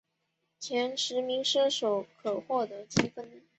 [0.59, 3.43] 前十名车手可获得积分。